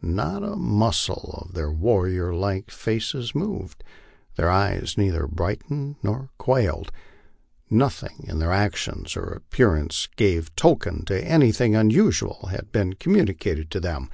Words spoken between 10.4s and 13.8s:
token that anything unusual had been communicated to